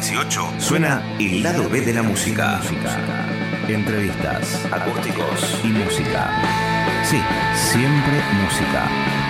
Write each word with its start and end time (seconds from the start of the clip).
18 0.00 0.52
suena 0.58 1.02
el 1.18 1.42
lado 1.42 1.68
B 1.68 1.80
de 1.80 1.92
la 1.92 2.04
música. 2.04 2.60
Entrevistas, 3.66 4.64
Acústicos. 4.70 5.60
y 5.64 5.68
música. 5.68 6.30
Sí, 7.02 7.20
siempre 7.52 8.12
música. 8.44 9.27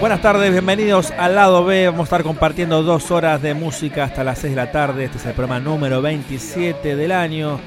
Buenas 0.00 0.22
tardes, 0.22 0.50
bienvenidos 0.50 1.10
al 1.18 1.34
lado 1.34 1.62
B. 1.62 1.84
Vamos 1.84 2.00
a 2.00 2.04
estar 2.04 2.22
compartiendo 2.22 2.82
dos 2.82 3.10
horas 3.10 3.42
de 3.42 3.52
música 3.52 4.04
hasta 4.04 4.24
las 4.24 4.38
6 4.38 4.54
de 4.54 4.56
la 4.56 4.72
tarde. 4.72 5.04
Este 5.04 5.18
es 5.18 5.26
el 5.26 5.34
programa 5.34 5.60
número 5.60 6.00
27 6.00 6.96
del 6.96 7.12
año. 7.12 7.60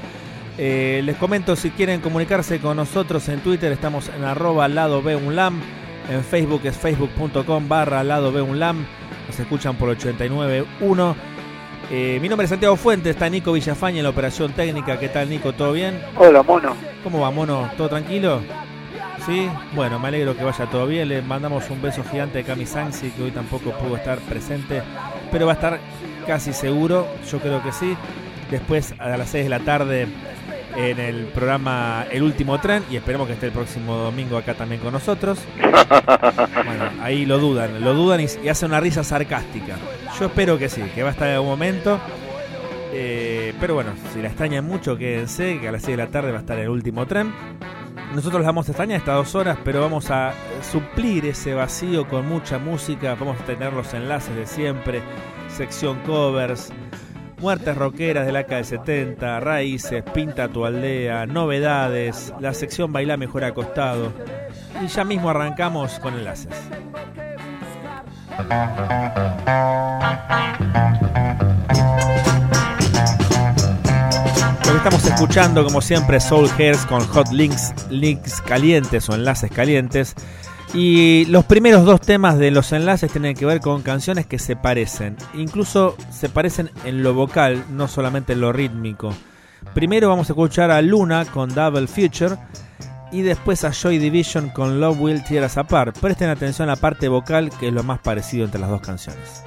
Eh, 0.58 1.00
les 1.04 1.16
comento 1.16 1.54
si 1.54 1.70
quieren 1.70 2.00
comunicarse 2.00 2.58
con 2.58 2.76
nosotros 2.76 3.28
en 3.28 3.38
Twitter, 3.38 3.70
estamos 3.70 4.08
en 4.08 4.24
arroba 4.24 4.66
lado 4.66 5.00
B 5.00 5.14
unlam. 5.14 5.60
En 6.10 6.24
Facebook 6.24 6.62
es 6.64 6.76
facebook.com 6.76 7.68
barra 7.68 8.02
lado 8.02 8.32
B 8.32 8.42
unlam. 8.42 8.84
Nos 9.28 9.38
escuchan 9.38 9.76
por 9.76 9.96
89.1. 9.96 11.14
Eh, 11.92 12.18
mi 12.20 12.28
nombre 12.28 12.46
es 12.46 12.50
Santiago 12.50 12.74
Fuentes, 12.74 13.10
está 13.10 13.28
Nico 13.28 13.52
Villafaña 13.52 13.98
en 13.98 14.04
la 14.04 14.10
operación 14.10 14.52
técnica. 14.54 14.98
¿Qué 14.98 15.08
tal 15.08 15.30
Nico? 15.30 15.52
¿Todo 15.52 15.70
bien? 15.70 16.02
Hola, 16.16 16.42
mono. 16.42 16.74
¿Cómo 17.04 17.20
va, 17.20 17.30
mono? 17.30 17.70
¿Todo 17.76 17.90
tranquilo? 17.90 18.40
Sí, 19.26 19.48
bueno, 19.74 19.98
me 19.98 20.08
alegro 20.08 20.36
que 20.36 20.44
vaya 20.44 20.66
todo 20.66 20.86
bien. 20.86 21.08
Le 21.08 21.22
mandamos 21.22 21.70
un 21.70 21.80
beso 21.80 22.04
gigante 22.04 22.40
a 22.40 22.42
Cami 22.42 22.66
Sansi, 22.66 23.10
que 23.10 23.22
hoy 23.22 23.30
tampoco 23.30 23.70
pudo 23.72 23.96
estar 23.96 24.18
presente, 24.18 24.82
pero 25.32 25.46
va 25.46 25.52
a 25.52 25.54
estar 25.54 25.78
casi 26.26 26.52
seguro, 26.52 27.06
yo 27.30 27.38
creo 27.38 27.62
que 27.62 27.72
sí. 27.72 27.96
Después, 28.50 28.94
a 28.98 29.16
las 29.16 29.30
6 29.30 29.44
de 29.44 29.48
la 29.50 29.60
tarde, 29.60 30.06
en 30.76 30.98
el 30.98 31.24
programa 31.26 32.04
El 32.10 32.22
Último 32.22 32.60
Tren, 32.60 32.84
y 32.90 32.96
esperemos 32.96 33.26
que 33.26 33.32
esté 33.32 33.46
el 33.46 33.52
próximo 33.52 33.96
domingo 33.96 34.36
acá 34.36 34.54
también 34.54 34.80
con 34.80 34.92
nosotros. 34.92 35.38
Bueno, 35.58 36.90
ahí 37.00 37.24
lo 37.24 37.38
dudan, 37.38 37.82
lo 37.82 37.94
dudan 37.94 38.20
y, 38.20 38.26
y 38.42 38.48
hace 38.48 38.66
una 38.66 38.80
risa 38.80 39.04
sarcástica. 39.04 39.76
Yo 40.18 40.26
espero 40.26 40.58
que 40.58 40.68
sí, 40.68 40.82
que 40.94 41.02
va 41.02 41.08
a 41.08 41.12
estar 41.12 41.28
en 41.28 41.34
algún 41.34 41.48
momento. 41.50 41.98
Eh, 42.92 43.54
pero 43.58 43.74
bueno, 43.74 43.92
si 44.12 44.20
la 44.22 44.28
extrañan 44.28 44.64
mucho, 44.64 44.96
quédense, 44.96 45.58
que 45.60 45.68
a 45.68 45.72
las 45.72 45.82
6 45.82 45.96
de 45.96 46.04
la 46.04 46.10
tarde 46.10 46.30
va 46.30 46.38
a 46.38 46.40
estar 46.40 46.58
el 46.58 46.68
último 46.68 47.06
tren. 47.06 47.32
Nosotros 48.14 48.42
las 48.42 48.46
vamos 48.46 48.68
a 48.68 48.70
extrañar 48.70 48.98
estas 48.98 49.16
dos 49.16 49.34
horas, 49.34 49.58
pero 49.64 49.80
vamos 49.80 50.08
a 50.10 50.32
suplir 50.70 51.26
ese 51.26 51.52
vacío 51.52 52.06
con 52.06 52.28
mucha 52.28 52.58
música. 52.60 53.16
Vamos 53.18 53.40
a 53.40 53.44
tener 53.44 53.72
los 53.72 53.92
enlaces 53.92 54.36
de 54.36 54.46
siempre, 54.46 55.02
sección 55.48 55.98
covers, 56.06 56.72
muertes 57.40 57.76
rockeras 57.76 58.24
de 58.24 58.30
la 58.30 58.38
década 58.40 58.58
del 58.58 58.66
70, 58.66 59.40
raíces, 59.40 60.04
pinta 60.14 60.46
tu 60.46 60.64
aldea, 60.64 61.26
novedades, 61.26 62.32
la 62.38 62.54
sección 62.54 62.92
baila 62.92 63.16
mejor 63.16 63.42
acostado. 63.42 64.12
Y 64.80 64.86
ya 64.86 65.02
mismo 65.02 65.30
arrancamos 65.30 65.98
con 65.98 66.14
enlaces. 66.14 66.54
Estamos 74.78 75.04
escuchando, 75.04 75.64
como 75.64 75.80
siempre, 75.80 76.20
Soul 76.20 76.50
Hairs 76.58 76.84
con 76.86 77.06
Hot 77.06 77.30
Links, 77.30 77.72
links 77.90 78.40
calientes 78.40 79.08
o 79.08 79.14
enlaces 79.14 79.50
calientes. 79.50 80.14
Y 80.72 81.26
los 81.26 81.44
primeros 81.44 81.84
dos 81.84 82.00
temas 82.00 82.38
de 82.38 82.50
los 82.50 82.72
enlaces 82.72 83.12
tienen 83.12 83.36
que 83.36 83.46
ver 83.46 83.60
con 83.60 83.82
canciones 83.82 84.26
que 84.26 84.38
se 84.38 84.56
parecen. 84.56 85.16
Incluso 85.34 85.96
se 86.10 86.28
parecen 86.28 86.70
en 86.84 87.02
lo 87.02 87.14
vocal, 87.14 87.64
no 87.70 87.88
solamente 87.88 88.32
en 88.32 88.40
lo 88.40 88.52
rítmico. 88.52 89.14
Primero 89.74 90.08
vamos 90.08 90.28
a 90.28 90.32
escuchar 90.32 90.70
a 90.70 90.82
Luna 90.82 91.24
con 91.26 91.54
Double 91.54 91.86
Future 91.86 92.36
y 93.12 93.22
después 93.22 93.64
a 93.64 93.72
Joy 93.72 93.98
Division 93.98 94.50
con 94.50 94.80
Love 94.80 95.00
Will 95.00 95.24
Tear 95.24 95.44
Us 95.44 95.56
Apart. 95.56 95.98
Presten 95.98 96.30
atención 96.30 96.68
a 96.68 96.72
la 96.72 96.80
parte 96.80 97.08
vocal 97.08 97.50
que 97.60 97.68
es 97.68 97.72
lo 97.72 97.84
más 97.84 98.00
parecido 98.00 98.44
entre 98.44 98.60
las 98.60 98.70
dos 98.70 98.80
canciones. 98.80 99.44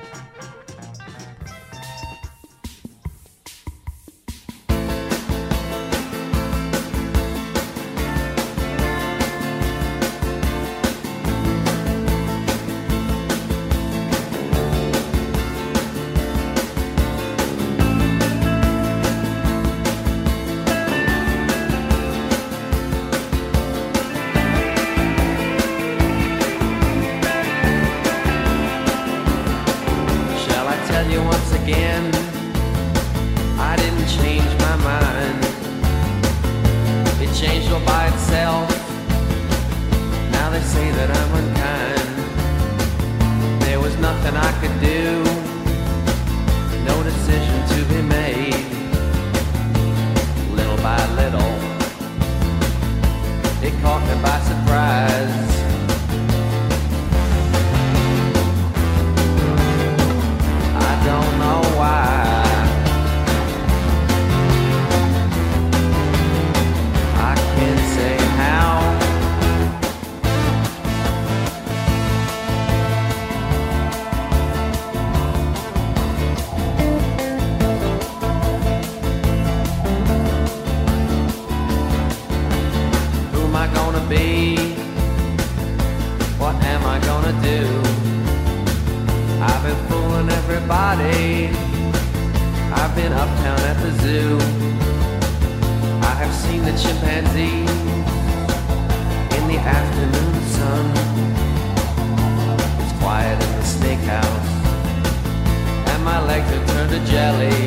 belly. 107.28 107.67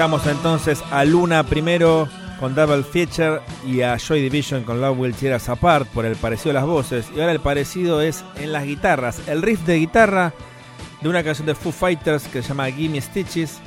Escuchamos 0.00 0.26
entonces 0.28 0.82
a 0.90 1.04
Luna 1.04 1.44
primero 1.44 2.08
con 2.38 2.54
Double 2.54 2.84
Feature 2.84 3.42
y 3.66 3.82
a 3.82 3.98
Joy 3.98 4.22
Division 4.22 4.64
con 4.64 4.80
Love 4.80 4.98
Will 4.98 5.14
Tear 5.14 5.36
Us 5.36 5.50
Apart 5.50 5.86
por 5.88 6.06
el 6.06 6.16
parecido 6.16 6.54
de 6.54 6.54
las 6.54 6.64
voces. 6.64 7.06
Y 7.14 7.20
ahora 7.20 7.32
el 7.32 7.40
parecido 7.40 8.00
es 8.00 8.24
en 8.36 8.50
las 8.50 8.64
guitarras. 8.64 9.20
El 9.28 9.42
riff 9.42 9.60
de 9.66 9.76
guitarra 9.76 10.32
de 11.02 11.08
una 11.10 11.22
canción 11.22 11.46
de 11.46 11.54
Foo 11.54 11.70
Fighters 11.70 12.28
que 12.28 12.40
se 12.40 12.48
llama 12.48 12.70
Gimme 12.70 12.98
Stitches, 12.98 13.58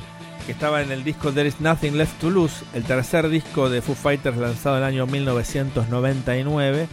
que 0.47 0.53
estaba 0.53 0.81
en 0.81 0.91
el 0.91 1.03
disco 1.03 1.31
There 1.31 1.47
Is 1.47 1.61
Nothing 1.61 1.99
Left 1.99 2.19
to 2.19 2.31
Lose, 2.31 2.65
el 2.73 2.83
tercer 2.83 3.29
disco 3.29 3.69
de 3.69 3.83
Foo 3.83 3.93
Fighters 3.93 4.35
lanzado 4.35 4.77
en 4.77 4.81
el 4.81 4.89
año 4.89 5.05
1999. 5.05 6.87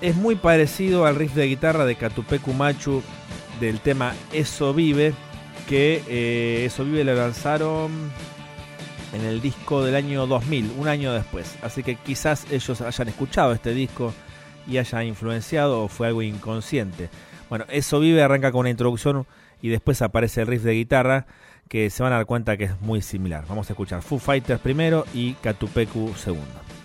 Es 0.00 0.16
muy 0.16 0.34
parecido 0.34 1.06
al 1.06 1.14
riff 1.14 1.34
de 1.34 1.46
guitarra 1.46 1.84
de 1.84 1.94
Catupecu 1.94 2.52
Machu 2.52 3.00
del 3.60 3.78
tema 3.78 4.12
Eso 4.32 4.74
Vive, 4.74 5.14
que 5.68 6.02
eh, 6.08 6.64
Eso 6.66 6.84
Vive 6.84 7.04
lo 7.04 7.14
lanzaron 7.14 8.10
en 9.12 9.22
el 9.22 9.40
disco 9.40 9.84
del 9.84 9.94
año 9.94 10.26
2000, 10.26 10.72
un 10.78 10.88
año 10.88 11.12
después. 11.12 11.56
Así 11.62 11.82
que 11.82 11.96
quizás 11.96 12.46
ellos 12.50 12.80
hayan 12.80 13.08
escuchado 13.08 13.52
este 13.52 13.74
disco 13.74 14.12
y 14.66 14.78
hayan 14.78 15.06
influenciado 15.06 15.82
o 15.82 15.88
fue 15.88 16.08
algo 16.08 16.22
inconsciente. 16.22 17.08
Bueno, 17.48 17.64
Eso 17.68 18.00
Vive 18.00 18.22
arranca 18.22 18.50
con 18.50 18.60
una 18.60 18.70
introducción 18.70 19.26
y 19.62 19.68
después 19.68 20.02
aparece 20.02 20.42
el 20.42 20.48
riff 20.48 20.62
de 20.62 20.72
guitarra 20.72 21.26
que 21.68 21.90
se 21.90 22.02
van 22.02 22.12
a 22.12 22.16
dar 22.16 22.26
cuenta 22.26 22.56
que 22.56 22.64
es 22.64 22.80
muy 22.80 23.02
similar. 23.02 23.44
Vamos 23.48 23.68
a 23.70 23.72
escuchar 23.72 24.02
Foo 24.02 24.18
Fighters 24.18 24.60
primero 24.60 25.04
y 25.14 25.34
Catupecu 25.34 26.14
segundo. 26.14 26.75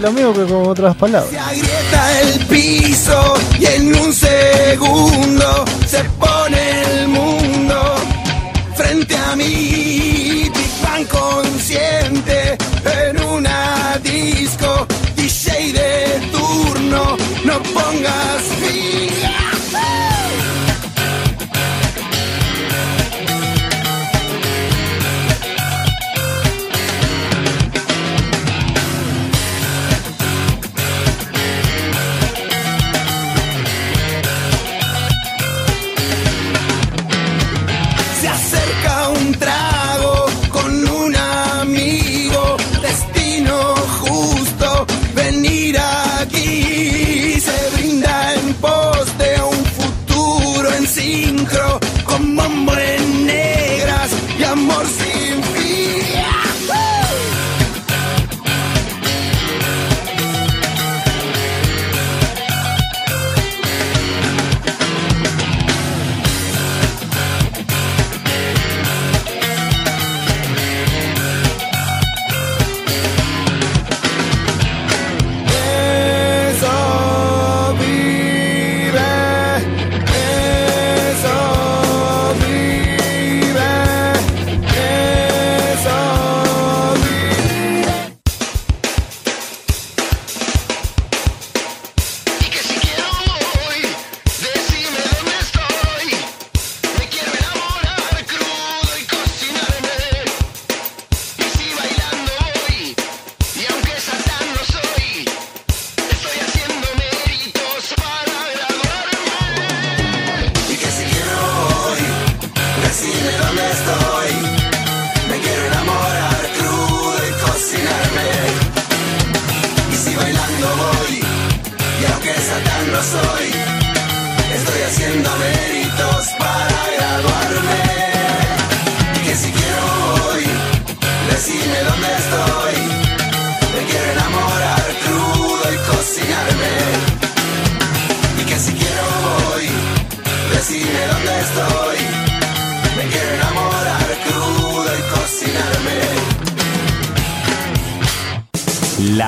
lo 0.00 0.12
mismo 0.12 0.32
que 0.32 0.44
con 0.44 0.66
otras 0.66 0.96
palabras. 0.96 1.30
Se 1.30 1.38
agrieta 1.38 2.20
el 2.22 2.46
piso 2.46 3.34
y 3.58 3.66
en 3.66 3.94
un 3.94 4.12
segundo 4.12 5.64
se 5.86 6.02
pone 6.18 6.82
el 6.82 7.08
mundo 7.08 7.94
frente 8.74 9.16
a 9.16 9.36
mí. 9.36 10.50
Big 10.54 10.72
Bang 10.82 11.06
consciente 11.06 12.56
en 13.08 13.22
una 13.22 13.98
disco, 14.02 14.86
DJ 15.16 15.72
de 15.72 16.28
turno, 16.32 17.16
no 17.44 17.62
pongas 17.62 18.59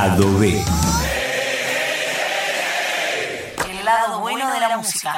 Lado 0.02 0.36
El 3.70 3.84
lado 3.84 4.18
bueno 4.18 4.52
de 4.52 4.58
la 4.58 4.76
música. 4.76 5.12